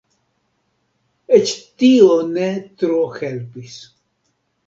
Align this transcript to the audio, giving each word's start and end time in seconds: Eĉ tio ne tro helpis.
Eĉ 1.39 1.51
tio 1.83 2.09
ne 2.31 2.47
tro 2.81 2.97
helpis. 3.19 3.77